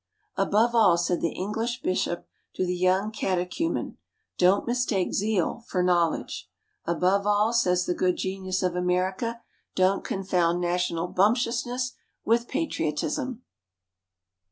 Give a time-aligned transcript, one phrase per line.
[0.35, 3.97] "Above all," said the English bishop to the young catechumen,
[4.39, 6.49] "don't mistake zeal for knowledge."
[6.85, 9.43] Above all, says the good genius of America,
[9.75, 11.91] don't confound national bumptiousness
[12.25, 13.43] with patriotism.